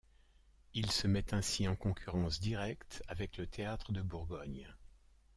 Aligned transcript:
Il 0.73 0.89
se 0.89 1.05
met 1.05 1.31
ainsi 1.31 1.67
en 1.67 1.75
concurrence 1.75 2.39
directe 2.39 3.03
avec 3.07 3.37
le 3.37 3.45
Théâtre 3.45 3.91
de 3.91 4.01
Bourgogne. 4.01 4.67